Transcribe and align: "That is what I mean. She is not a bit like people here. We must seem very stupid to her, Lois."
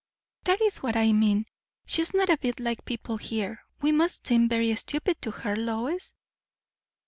"That 0.45 0.59
is 0.63 0.77
what 0.79 0.95
I 0.97 1.11
mean. 1.11 1.45
She 1.85 2.01
is 2.01 2.11
not 2.11 2.31
a 2.31 2.37
bit 2.37 2.59
like 2.59 2.85
people 2.85 3.17
here. 3.17 3.59
We 3.83 3.91
must 3.91 4.25
seem 4.25 4.49
very 4.49 4.75
stupid 4.75 5.21
to 5.21 5.29
her, 5.29 5.55
Lois." 5.55 6.15